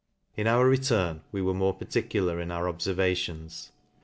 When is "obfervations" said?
2.65-3.69